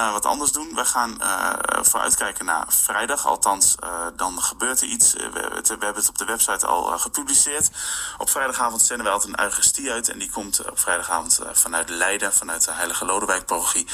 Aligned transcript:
uh, 0.00 0.12
wat 0.12 0.26
anders 0.26 0.52
doen. 0.52 0.74
We 0.74 0.84
gaan 0.84 1.16
uh, 1.20 1.52
vooruitkijken 1.82 2.44
naar 2.44 2.64
vrijdag. 2.68 3.26
Althans, 3.26 3.76
uh, 3.84 4.06
dan 4.16 4.42
gebeurt 4.42 4.80
er 4.80 4.86
iets. 4.86 5.12
We, 5.12 5.50
het, 5.54 5.68
we, 5.68 5.76
hebben 5.84 5.94
het 5.94 6.08
op 6.08 6.18
de 6.18 6.24
website 6.24 6.66
al 6.66 6.98
gepubliceerd. 6.98 7.70
Op 8.18 8.30
vrijdagavond 8.30 8.82
zenden 8.82 9.06
we 9.06 9.12
altijd 9.12 9.32
een 9.32 9.44
Eucharistie 9.44 9.90
uit. 9.90 10.08
En 10.08 10.18
die 10.18 10.30
komt 10.30 10.70
op 10.70 10.78
vrijdagavond 10.78 11.40
vanuit 11.52 11.88
Leiden, 11.88 12.32
vanuit 12.32 12.64
de 12.64 12.72
Heilige 12.72 13.04
Lodewijk-parochie. 13.04 13.86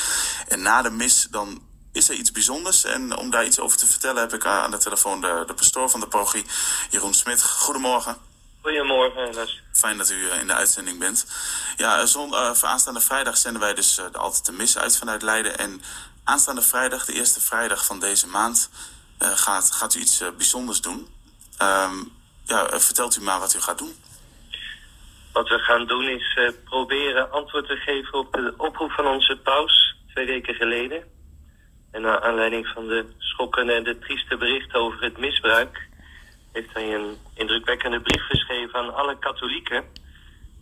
En 0.48 0.62
na 0.62 0.82
de 0.82 0.90
mis 0.90 1.26
dan 1.30 1.62
is 1.92 2.08
er 2.08 2.14
iets 2.14 2.32
bijzonders. 2.32 2.84
En 2.84 3.16
om 3.16 3.30
daar 3.30 3.44
iets 3.44 3.58
over 3.58 3.78
te 3.78 3.86
vertellen 3.86 4.20
heb 4.20 4.34
ik 4.34 4.46
aan 4.46 4.70
de 4.70 4.78
telefoon 4.78 5.20
de, 5.20 5.44
de 5.46 5.54
pastoor 5.54 5.90
van 5.90 6.00
de 6.00 6.08
parochie, 6.08 6.46
Jeroen 6.90 7.14
Smit. 7.14 7.42
Goedemorgen. 7.42 8.27
Goedemorgen, 8.68 9.34
Les. 9.34 9.62
Fijn 9.72 9.98
dat 9.98 10.10
u 10.10 10.30
in 10.40 10.46
de 10.46 10.54
uitzending 10.54 10.98
bent. 10.98 11.26
Ja, 11.76 12.06
zon, 12.06 12.28
uh, 12.28 12.52
aanstaande 12.62 13.00
vrijdag 13.00 13.36
zenden 13.36 13.60
wij 13.60 13.74
dus 13.74 13.94
de 13.94 14.18
Altijd 14.18 14.46
de 14.46 14.52
Mis 14.52 14.78
uit 14.78 14.98
vanuit 14.98 15.22
Leiden. 15.22 15.58
En 15.58 15.82
aanstaande 16.24 16.62
vrijdag, 16.62 17.04
de 17.04 17.12
eerste 17.12 17.40
vrijdag 17.40 17.86
van 17.86 18.00
deze 18.00 18.26
maand, 18.26 18.70
uh, 19.22 19.28
gaat, 19.28 19.70
gaat 19.70 19.94
u 19.94 20.00
iets 20.00 20.22
bijzonders 20.36 20.80
doen. 20.80 21.08
Um, 21.62 22.12
ja, 22.44 22.80
vertelt 22.80 23.16
u 23.16 23.22
maar 23.22 23.38
wat 23.38 23.54
u 23.54 23.60
gaat 23.60 23.78
doen. 23.78 23.94
Wat 25.32 25.48
we 25.48 25.58
gaan 25.58 25.86
doen 25.86 26.08
is 26.08 26.38
proberen 26.64 27.30
antwoord 27.32 27.66
te 27.66 27.76
geven 27.76 28.18
op 28.18 28.32
de 28.32 28.54
oproep 28.56 28.90
van 28.90 29.06
onze 29.06 29.36
paus 29.36 29.96
twee 30.08 30.26
weken 30.26 30.54
geleden. 30.54 31.02
En 31.92 32.02
naar 32.02 32.20
aanleiding 32.20 32.66
van 32.66 32.88
de 32.88 33.06
schokkende 33.18 33.72
en 33.72 33.84
de 33.84 33.98
trieste 33.98 34.36
berichten 34.36 34.80
over 34.80 35.02
het 35.02 35.18
misbruik 35.18 35.87
heeft 36.58 36.74
hij 36.74 36.94
een 36.94 37.16
indrukwekkende 37.34 38.00
brief 38.00 38.22
geschreven 38.26 38.78
aan 38.78 38.94
alle 38.94 39.18
katholieken, 39.18 39.84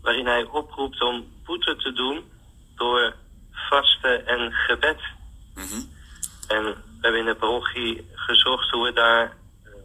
waarin 0.03 0.27
hij 0.27 0.45
oproept 0.45 1.03
om 1.03 1.27
boete 1.45 1.77
te 1.77 1.93
doen 1.93 2.25
door 2.75 3.15
vasten 3.53 4.27
en 4.27 4.53
gebed. 4.53 5.01
Mm-hmm. 5.55 5.85
En 6.49 6.65
we 6.65 7.01
hebben 7.01 7.21
in 7.21 7.27
de 7.27 7.35
parochie 7.35 8.09
gezocht 8.15 8.71
hoe 8.71 8.85
we 8.85 8.93
daar 8.93 9.37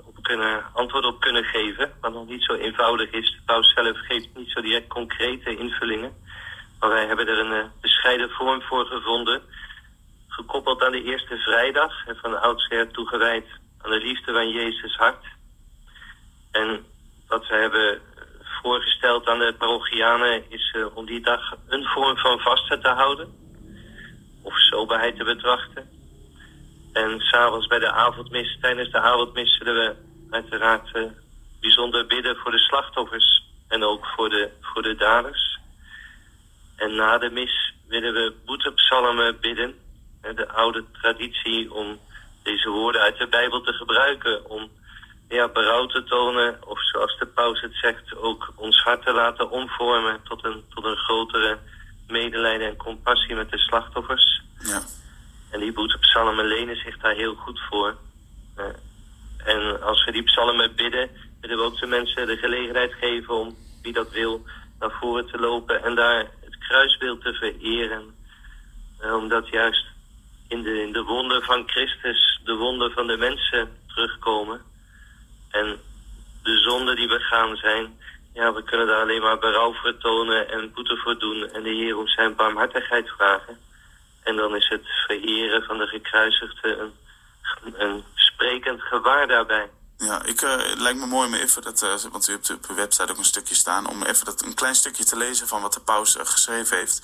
op 0.05 0.17
kunnen, 0.21 0.63
antwoord 0.73 1.05
op 1.05 1.19
kunnen 1.19 1.43
geven, 1.43 1.93
wat 2.01 2.13
nog 2.13 2.27
niet 2.27 2.43
zo 2.43 2.53
eenvoudig 2.53 3.11
is. 3.11 3.31
De 3.31 3.41
paus 3.45 3.73
zelf 3.73 3.97
geeft 3.97 4.27
niet 4.35 4.51
zo 4.51 4.61
direct 4.61 4.87
concrete 4.87 5.57
invullingen, 5.57 6.13
maar 6.79 6.89
wij 6.89 7.05
hebben 7.05 7.27
er 7.27 7.39
een 7.39 7.71
bescheiden 7.81 8.29
vorm 8.29 8.61
voor 8.61 8.85
gevonden, 8.85 9.41
gekoppeld 10.27 10.83
aan 10.83 10.91
de 10.91 11.03
eerste 11.03 11.37
vrijdag 11.37 12.07
en 12.07 12.15
van 12.15 12.41
oudsher 12.41 12.91
toegewijd 12.91 13.45
aan 13.81 13.91
de 13.91 13.97
liefde 13.97 14.31
van 14.31 14.49
Jezus 14.49 14.95
hart. 14.95 15.39
En 16.51 16.85
wat 17.27 17.47
we 17.47 17.55
hebben 17.55 18.01
voorgesteld 18.61 19.27
aan 19.27 19.39
de 19.39 19.55
parochianen 19.57 20.43
is 20.49 20.73
uh, 20.77 20.97
om 20.97 21.05
die 21.05 21.21
dag 21.21 21.55
een 21.67 21.85
vorm 21.85 22.17
van 22.17 22.39
vasten 22.39 22.81
te 22.81 22.87
houden. 22.87 23.27
Of 24.41 24.53
soberheid 24.57 25.17
te 25.17 25.23
betrachten. 25.23 25.89
En 26.93 27.19
s'avonds 27.19 27.67
bij 27.67 27.79
de 27.79 27.91
avondmis, 27.91 28.57
tijdens 28.61 28.91
de 28.91 28.99
avondmis 28.99 29.57
zullen 29.57 29.75
we 29.75 29.95
uiteraard 30.29 30.95
uh, 30.95 31.03
bijzonder 31.59 32.05
bidden 32.05 32.35
voor 32.35 32.51
de 32.51 32.59
slachtoffers 32.59 33.43
en 33.67 33.83
ook 33.83 34.05
voor 34.05 34.29
de, 34.29 34.49
voor 34.61 34.81
de 34.81 34.95
daders. 34.95 35.59
En 36.75 36.95
na 36.95 37.17
de 37.17 37.29
mis 37.29 37.73
willen 37.87 38.13
we 38.13 38.33
boetepsalmen 38.45 39.39
bidden. 39.39 39.75
De 40.35 40.47
oude 40.47 40.85
traditie 40.91 41.73
om 41.73 41.99
deze 42.43 42.69
woorden 42.69 43.01
uit 43.01 43.17
de 43.17 43.27
Bijbel 43.27 43.61
te 43.61 43.73
gebruiken. 43.73 44.49
Om 44.49 44.69
ja, 45.31 45.47
berouw 45.47 45.85
te 45.85 46.03
tonen, 46.03 46.57
of 46.67 46.83
zoals 46.83 47.17
de 47.17 47.25
paus 47.25 47.61
het 47.61 47.75
zegt, 47.75 48.15
ook 48.15 48.53
ons 48.55 48.81
hart 48.83 49.03
te 49.03 49.13
laten 49.13 49.49
omvormen 49.49 50.19
tot 50.23 50.43
een, 50.45 50.63
tot 50.73 50.85
een 50.85 50.97
grotere 50.97 51.57
medelijden 52.07 52.67
en 52.67 52.75
compassie 52.75 53.35
met 53.35 53.49
de 53.49 53.57
slachtoffers. 53.57 54.41
Ja. 54.57 54.81
En 55.51 55.59
die 55.59 55.73
boetepsalmen 55.73 56.45
lenen 56.45 56.75
zich 56.75 56.97
daar 56.97 57.15
heel 57.15 57.35
goed 57.35 57.59
voor. 57.69 57.97
Uh, 58.57 58.65
en 59.45 59.81
als 59.81 60.05
we 60.05 60.11
die 60.11 60.23
psalmen 60.23 60.75
bidden, 60.75 61.09
willen 61.41 61.57
we 61.57 61.63
ook 61.63 61.79
de 61.79 61.87
mensen 61.87 62.27
de 62.27 62.37
gelegenheid 62.37 62.93
geven 62.93 63.33
om, 63.33 63.55
wie 63.81 63.93
dat 63.93 64.11
wil, 64.11 64.45
naar 64.79 64.91
voren 64.99 65.27
te 65.27 65.39
lopen 65.39 65.83
en 65.83 65.95
daar 65.95 66.19
het 66.19 66.57
kruisbeeld 66.57 67.21
te 67.21 67.33
vereren. 67.33 68.15
Uh, 69.01 69.15
omdat 69.15 69.47
juist 69.47 69.85
in 70.47 70.61
de, 70.61 70.81
in 70.81 70.93
de 70.93 71.03
wonden 71.03 71.43
van 71.43 71.69
Christus 71.69 72.41
de 72.43 72.55
wonden 72.55 72.91
van 72.91 73.07
de 73.07 73.17
mensen 73.17 73.69
terugkomen. 73.87 74.61
En 75.51 75.79
de 76.43 76.57
zonden 76.57 76.95
die 76.95 77.07
begaan 77.07 77.55
zijn, 77.55 77.99
ja, 78.33 78.53
we 78.53 78.63
kunnen 78.63 78.87
daar 78.87 79.01
alleen 79.01 79.21
maar 79.21 79.39
berouw 79.39 79.73
voor 79.73 79.97
tonen 79.97 80.49
en 80.49 80.73
boete 80.73 80.97
voor 80.97 81.19
doen 81.19 81.49
en 81.53 81.63
de 81.63 81.69
Heer 81.69 81.97
om 81.97 82.07
zijn 82.07 82.35
barmhartigheid 82.35 83.09
vragen. 83.09 83.59
En 84.23 84.35
dan 84.35 84.55
is 84.55 84.69
het 84.69 84.85
vereren 85.07 85.63
van 85.63 85.77
de 85.77 85.87
gekruisigde 85.87 86.77
een, 86.77 86.93
een 87.77 88.03
sprekend 88.15 88.81
gewaar 88.81 89.27
daarbij. 89.27 89.69
Ja, 89.97 90.23
ik, 90.23 90.41
uh, 90.41 90.51
het 90.51 90.79
lijkt 90.79 90.99
me 90.99 91.05
mooi 91.05 91.27
om 91.27 91.33
even 91.33 91.61
dat, 91.61 91.81
uh, 91.83 92.11
want 92.11 92.27
u 92.27 92.31
hebt 92.31 92.49
op 92.49 92.69
uw 92.69 92.75
website 92.75 93.11
ook 93.11 93.17
een 93.17 93.23
stukje 93.23 93.55
staan, 93.55 93.87
om 93.87 94.03
even 94.03 94.25
dat, 94.25 94.41
een 94.41 94.53
klein 94.53 94.75
stukje 94.75 95.03
te 95.03 95.17
lezen 95.17 95.47
van 95.47 95.61
wat 95.61 95.73
de 95.73 95.79
paus 95.79 96.15
uh, 96.15 96.25
geschreven 96.25 96.77
heeft. 96.77 97.01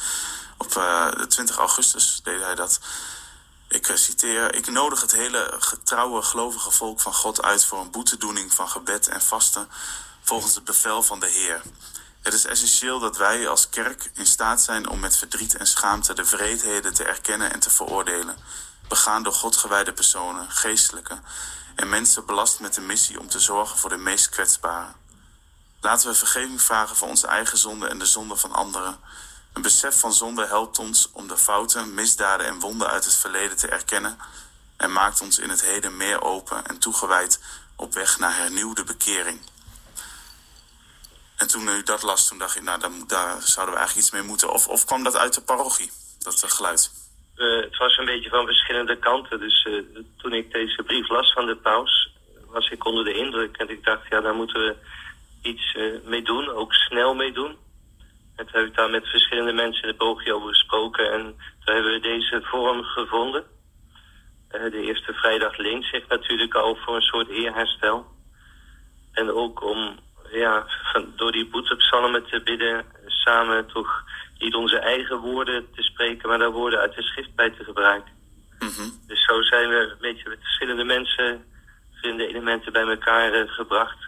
Op 0.57 0.71
de 0.71 1.25
20 1.27 1.57
augustus 1.57 2.21
deed 2.23 2.41
hij 2.41 2.55
dat. 2.55 2.79
Ik 3.69 3.91
citeer, 3.93 4.55
ik 4.55 4.71
nodig 4.71 5.01
het 5.01 5.11
hele 5.11 5.55
getrouwe 5.59 6.21
gelovige 6.21 6.71
volk 6.71 7.01
van 7.01 7.13
God 7.13 7.43
uit 7.43 7.65
voor 7.65 7.79
een 7.79 7.91
boetedoening 7.91 8.53
van 8.53 8.69
gebed 8.69 9.07
en 9.07 9.21
vasten 9.21 9.69
volgens 10.21 10.55
het 10.55 10.63
bevel 10.63 11.03
van 11.03 11.19
de 11.19 11.27
Heer. 11.27 11.61
Het 12.21 12.33
is 12.33 12.45
essentieel 12.45 12.99
dat 12.99 13.17
wij 13.17 13.47
als 13.47 13.69
kerk 13.69 14.11
in 14.13 14.25
staat 14.25 14.61
zijn 14.61 14.89
om 14.89 14.99
met 14.99 15.17
verdriet 15.17 15.55
en 15.55 15.67
schaamte 15.67 16.13
de 16.13 16.25
vreedheden 16.25 16.93
te 16.93 17.03
erkennen 17.03 17.53
en 17.53 17.59
te 17.59 17.69
veroordelen, 17.69 18.37
begaan 18.87 19.23
door 19.23 19.33
Godgewijde 19.33 19.93
personen, 19.93 20.51
geestelijke 20.51 21.19
en 21.75 21.89
mensen 21.89 22.25
belast 22.25 22.59
met 22.59 22.73
de 22.73 22.81
missie 22.81 23.19
om 23.19 23.29
te 23.29 23.39
zorgen 23.39 23.77
voor 23.77 23.89
de 23.89 23.97
meest 23.97 24.29
kwetsbaren. 24.29 24.95
Laten 25.81 26.09
we 26.09 26.15
vergeving 26.15 26.61
vragen 26.61 26.95
voor 26.95 27.07
onze 27.07 27.27
eigen 27.27 27.57
zonde 27.57 27.87
en 27.87 27.99
de 27.99 28.05
zonde 28.05 28.35
van 28.35 28.53
anderen 28.53 28.99
een 29.57 29.63
besef 29.63 29.99
van 29.99 30.13
zonde 30.13 30.45
helpt 30.45 30.79
ons 30.79 31.11
om 31.11 31.27
de 31.27 31.37
fouten, 31.37 31.93
misdaden 31.93 32.45
en 32.45 32.59
wonden 32.59 32.87
uit 32.87 33.05
het 33.05 33.15
verleden 33.15 33.57
te 33.57 33.67
erkennen 33.67 34.17
en 34.77 34.91
maakt 34.91 35.21
ons 35.21 35.39
in 35.39 35.49
het 35.49 35.61
heden 35.61 35.97
meer 35.97 36.21
open 36.21 36.65
en 36.65 36.79
toegewijd 36.79 37.41
op 37.75 37.93
weg 37.93 38.19
naar 38.19 38.35
hernieuwde 38.35 38.83
bekering. 38.83 39.39
En 41.37 41.47
toen 41.47 41.67
u 41.67 41.83
dat 41.83 42.03
las, 42.03 42.27
toen 42.27 42.37
dacht 42.37 42.55
ik, 42.55 42.61
nou, 42.61 42.79
daar, 43.07 43.41
zouden 43.41 43.73
we 43.73 43.79
eigenlijk 43.79 43.95
iets 43.95 44.11
mee 44.11 44.21
moeten. 44.21 44.53
Of, 44.53 44.67
of 44.67 44.85
kwam 44.85 45.03
dat 45.03 45.17
uit 45.17 45.33
de 45.33 45.41
parochie, 45.41 45.91
dat 46.19 46.53
geluid? 46.53 46.91
Uh, 47.35 47.61
het 47.61 47.77
was 47.77 47.97
een 47.97 48.05
beetje 48.05 48.29
van 48.29 48.45
verschillende 48.45 48.99
kanten. 48.99 49.39
Dus 49.39 49.65
uh, 49.65 49.85
toen 50.17 50.33
ik 50.33 50.51
deze 50.51 50.83
brief 50.83 51.09
las 51.09 51.33
van 51.33 51.45
de 51.45 51.55
paus, 51.55 52.09
was 52.45 52.69
ik 52.69 52.85
onder 52.85 53.03
de 53.03 53.13
indruk. 53.13 53.57
En 53.57 53.69
ik 53.69 53.83
dacht, 53.83 54.07
ja, 54.09 54.21
daar 54.21 54.35
moeten 54.35 54.59
we 54.59 54.75
iets 55.41 55.77
mee 56.03 56.23
doen, 56.23 56.49
ook 56.49 56.73
snel 56.73 57.15
mee 57.15 57.31
doen. 57.31 57.57
En 58.37 58.45
toen 58.45 58.59
heb 58.59 58.65
ik 58.65 58.75
daar 58.75 58.89
met 58.89 59.07
verschillende 59.07 59.53
mensen 59.53 59.83
in 59.83 59.89
de 59.89 59.95
parochie 59.95 60.33
over 60.33 60.49
gesproken. 60.49 61.11
En 61.11 61.21
toen 61.59 61.73
hebben 61.75 61.93
we 61.93 61.99
deze 61.99 62.41
vorm 62.43 62.83
gevonden. 62.83 63.43
Uh, 64.51 64.71
de 64.71 64.81
eerste 64.81 65.13
vrijdag 65.13 65.57
leent 65.57 65.85
zich 65.85 66.07
natuurlijk 66.07 66.53
al 66.53 66.75
voor 66.75 66.95
een 66.95 67.01
soort 67.01 67.29
eerherstel. 67.29 68.05
En 69.11 69.31
ook 69.31 69.63
om 69.63 69.99
ja, 70.31 70.65
van, 70.91 71.13
door 71.15 71.31
die 71.31 71.49
boetepsalmen 71.49 72.25
te 72.25 72.41
bidden... 72.43 72.85
samen 73.05 73.67
toch 73.67 74.03
niet 74.39 74.55
onze 74.55 74.79
eigen 74.79 75.17
woorden 75.17 75.67
te 75.75 75.81
spreken... 75.81 76.29
maar 76.29 76.37
daar 76.37 76.51
woorden 76.51 76.79
uit 76.79 76.95
de 76.95 77.03
schrift 77.03 77.35
bij 77.35 77.49
te 77.49 77.63
gebruiken. 77.63 78.11
Mm 78.59 78.69
-hmm. 78.75 78.91
Dus 79.07 79.25
zo 79.25 79.41
zijn 79.41 79.69
we 79.69 79.75
een 79.75 80.01
beetje 80.01 80.29
met 80.29 80.39
verschillende 80.39 80.83
mensen... 80.83 81.45
verschillende 81.89 82.27
elementen 82.27 82.73
bij 82.73 82.87
elkaar 82.87 83.33
uh, 83.33 83.51
gebracht... 83.51 84.06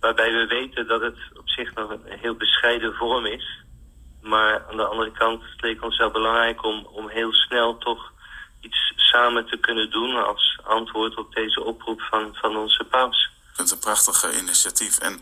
Waarbij 0.00 0.32
we 0.32 0.46
weten 0.46 0.86
dat 0.86 1.00
het 1.00 1.18
op 1.38 1.48
zich 1.48 1.74
nog 1.74 1.90
een 1.90 2.02
heel 2.06 2.34
bescheiden 2.34 2.94
vorm 2.94 3.26
is. 3.26 3.64
Maar 4.22 4.64
aan 4.70 4.76
de 4.76 4.84
andere 4.84 5.12
kant 5.12 5.42
leek 5.56 5.82
ons 5.82 5.98
wel 5.98 6.10
belangrijk 6.10 6.64
om, 6.64 6.86
om 6.86 7.08
heel 7.08 7.32
snel 7.32 7.78
toch 7.78 8.12
iets 8.60 8.92
samen 8.96 9.46
te 9.46 9.56
kunnen 9.56 9.90
doen 9.90 10.24
als 10.24 10.60
antwoord 10.64 11.16
op 11.16 11.34
deze 11.34 11.64
oproep 11.64 12.00
van, 12.00 12.34
van 12.34 12.56
onze 12.56 12.84
paus. 12.84 13.30
Het 13.56 13.70
een 13.70 13.78
prachtig 13.78 14.38
initiatief. 14.40 14.98
En 14.98 15.20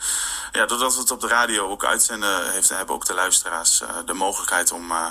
ja, 0.53 0.67
doordat 0.67 0.95
we 0.95 1.01
het 1.01 1.11
op 1.11 1.21
de 1.21 1.29
radio 1.29 1.69
ook 1.69 1.85
uitzenden, 1.85 2.53
heeft, 2.53 2.69
hebben 2.69 2.95
ook 2.95 3.07
de 3.07 3.15
luisteraars 3.15 3.83
uh, 3.83 3.89
de 4.07 4.13
mogelijkheid 4.13 4.73
om, 4.73 4.91
uh, 4.91 5.07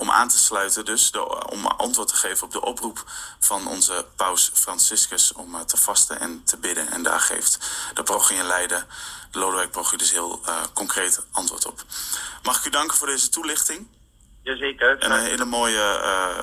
om 0.00 0.10
aan 0.10 0.28
te 0.28 0.38
sluiten. 0.38 0.84
Dus 0.84 1.10
de, 1.10 1.48
om 1.48 1.66
antwoord 1.66 2.08
te 2.08 2.16
geven 2.16 2.46
op 2.46 2.52
de 2.52 2.60
oproep 2.60 3.04
van 3.38 3.66
onze 3.66 4.06
paus 4.16 4.50
Franciscus 4.54 5.32
om 5.32 5.54
uh, 5.54 5.60
te 5.60 5.76
vasten 5.76 6.20
en 6.20 6.42
te 6.44 6.56
bidden. 6.56 6.90
En 6.90 7.02
daar 7.02 7.20
geeft 7.20 7.58
de 7.94 8.02
parochie 8.02 8.36
in 8.36 8.46
Leiden, 8.46 8.86
de 9.30 9.38
Lodewijk-parochie, 9.38 9.98
dus 9.98 10.10
heel 10.10 10.40
concreet 10.72 11.20
antwoord 11.30 11.66
op. 11.66 11.84
Mag 12.42 12.58
ik 12.58 12.64
u 12.64 12.70
danken 12.70 12.96
voor 12.96 13.06
deze 13.06 13.28
toelichting? 13.28 13.88
Jazeker. 14.50 14.98
En 14.98 15.10
een 15.10 15.20
hele 15.20 15.44
mooie 15.44 16.00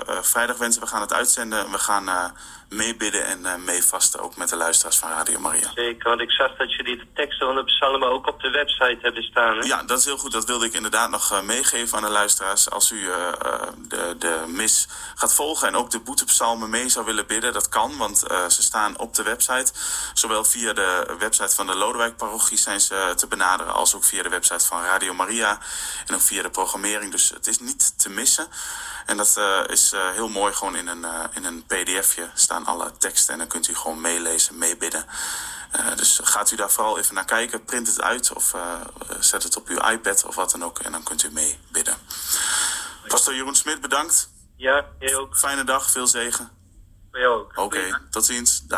uh, 0.10 0.22
vrijdag 0.22 0.58
wensen. 0.58 0.82
We 0.82 0.88
gaan 0.88 1.02
het 1.02 1.14
uitzenden. 1.14 1.72
We 1.72 1.78
gaan 1.78 2.08
uh, 2.08 2.26
meebidden 2.70 3.26
en 3.26 3.40
uh, 3.40 3.56
meevasten 3.56 4.20
ook 4.20 4.36
met 4.38 4.50
de 4.50 4.56
luisteraars 4.56 4.98
van 4.98 5.10
Radio 5.10 5.40
Maria. 5.40 5.72
Zeker, 5.76 6.10
want 6.10 6.22
ik 6.22 6.32
zag 6.32 6.56
dat 6.56 6.74
jullie 6.74 6.98
de 6.98 7.08
teksten 7.14 7.48
van 7.48 7.56
de 7.56 7.64
psalmen 7.64 8.10
ook 8.10 8.28
op 8.28 8.42
de 8.42 8.50
website 8.50 8.98
hebben 9.02 9.24
staan. 9.24 9.58
Hè? 9.58 9.66
Ja, 9.66 9.84
dat 9.84 10.00
is 10.00 10.06
heel 10.06 10.18
goed. 10.18 10.32
Dat 10.32 10.46
wilde 10.46 10.66
ik 10.66 10.74
inderdaad 10.74 11.10
nog 11.10 11.44
meegeven 11.44 11.98
aan 11.98 12.04
de 12.04 12.10
luisteraars. 12.10 12.70
Als 12.70 12.92
u 12.92 13.10
de, 13.88 14.16
de 14.20 14.44
mis 14.48 14.88
gaat 15.16 15.34
volgen 15.34 15.68
en 15.68 15.76
ook 15.76 15.92
de 15.92 16.00
boetepsalmen 16.00 16.70
mee 16.70 16.90
zou 16.90 17.06
willen 17.06 17.28
bidden, 17.28 17.54
dat 17.54 17.70
kan, 17.70 17.98
want 17.98 18.18
ze 18.48 18.62
staan 18.62 18.98
op 19.00 19.16
de 19.16 19.24
website. 19.24 19.72
Zowel 20.14 20.44
via 20.46 20.74
de 20.74 21.16
website 21.20 21.56
van 21.56 21.68
de 21.68 21.76
Lodewijk-parochie 21.76 22.58
zijn 22.58 22.82
ze 22.82 23.14
te 23.16 23.28
benaderen, 23.28 23.74
als 23.74 23.96
ook 23.96 24.04
via 24.04 24.24
de 24.24 24.30
website 24.30 24.66
van 24.66 24.84
Radio 24.84 25.14
Maria 25.14 25.60
en 26.06 26.16
ook 26.16 26.22
via 26.22 26.42
de 26.42 26.50
programmering. 26.50 27.12
Dus 27.12 27.30
het 27.30 27.48
is 27.48 27.60
niet 27.60 27.97
te 27.98 28.10
missen. 28.10 28.48
En 29.06 29.18
dat 29.18 29.36
uh, 29.38 29.64
is 29.68 29.94
uh, 29.94 30.12
heel 30.12 30.28
mooi. 30.28 30.54
Gewoon 30.54 30.76
in 30.76 30.88
een, 30.88 31.02
uh, 31.02 31.24
in 31.34 31.46
een 31.46 31.64
pdfje 31.66 32.30
staan 32.34 32.66
alle 32.66 32.92
teksten. 32.98 33.34
En 33.34 33.40
dan 33.40 33.48
kunt 33.48 33.68
u 33.68 33.76
gewoon 33.76 34.02
meelezen, 34.02 34.58
meebidden. 34.58 35.06
dus 35.96 36.20
gaat 36.24 36.52
u 36.52 36.56
daar 36.56 36.72
vooral 36.72 36.98
even 36.98 37.16
naar 37.16 37.26
kijken. 37.26 37.64
Print 37.64 37.88
het 37.88 38.02
uit 38.02 38.34
of 38.34 38.54
zet 39.20 39.44
het 39.44 39.58
op 39.58 39.68
uw 39.68 39.80
iPad 39.80 40.26
of 40.26 40.36
wat 40.36 40.52
dan 40.52 40.64
ook. 40.64 40.80
En 40.80 40.92
dan 40.92 41.04
kunt 41.04 41.24
u 41.24 41.32
meebidden. 41.32 41.96
Pastor 43.08 43.36
Jeroen 43.36 43.56
Smit, 43.56 43.82
bedankt. 43.82 44.30
Ja, 44.56 44.86
jij 45.00 45.16
ook. 45.16 45.38
Fijne 45.38 45.64
dag, 45.64 45.92
veel 45.92 46.08
zegen. 46.08 46.50
Jij 47.12 47.28
ook. 47.28 47.50
Oké, 47.50 47.62
okay, 47.62 47.94
tot 48.10 48.26
ziens. 48.26 48.62
Dag. 48.62 48.76